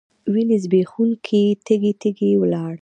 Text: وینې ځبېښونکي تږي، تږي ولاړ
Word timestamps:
وینې 0.33 0.57
ځبېښونکي 0.63 1.43
تږي، 1.65 1.91
تږي 2.01 2.29
ولاړ 2.41 2.73